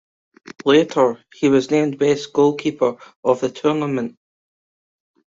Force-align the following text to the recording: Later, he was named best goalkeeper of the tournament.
Later, 0.65 1.23
he 1.31 1.47
was 1.47 1.69
named 1.69 1.99
best 1.99 2.33
goalkeeper 2.33 2.97
of 3.23 3.39
the 3.41 3.51
tournament. 3.51 4.17